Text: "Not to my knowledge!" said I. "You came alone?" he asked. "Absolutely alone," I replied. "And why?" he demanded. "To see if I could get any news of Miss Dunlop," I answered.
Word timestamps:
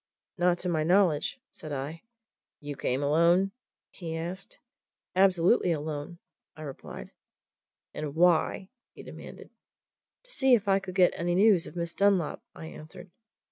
"Not 0.35 0.57
to 0.57 0.67
my 0.67 0.81
knowledge!" 0.83 1.39
said 1.51 1.71
I. 1.71 2.01
"You 2.59 2.75
came 2.75 3.03
alone?" 3.03 3.51
he 3.91 4.17
asked. 4.17 4.57
"Absolutely 5.15 5.71
alone," 5.73 6.17
I 6.57 6.63
replied. 6.63 7.11
"And 7.93 8.15
why?" 8.15 8.69
he 8.95 9.03
demanded. 9.03 9.51
"To 10.23 10.31
see 10.31 10.55
if 10.55 10.67
I 10.67 10.79
could 10.79 10.95
get 10.95 11.13
any 11.15 11.35
news 11.35 11.67
of 11.67 11.75
Miss 11.75 11.93
Dunlop," 11.93 12.41
I 12.55 12.65
answered. 12.65 13.11